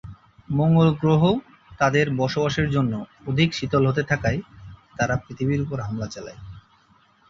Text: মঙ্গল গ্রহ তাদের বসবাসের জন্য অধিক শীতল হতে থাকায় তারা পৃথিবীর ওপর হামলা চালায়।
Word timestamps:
মঙ্গল 0.49 0.89
গ্রহ 0.93 1.21
তাদের 1.79 2.05
বসবাসের 2.15 2.67
জন্য 2.69 2.93
অধিক 3.27 3.49
শীতল 3.53 3.83
হতে 3.87 4.03
থাকায় 4.03 4.39
তারা 4.97 5.15
পৃথিবীর 5.17 5.59
ওপর 5.61 5.77
হামলা 5.81 6.07
চালায়। 6.07 6.39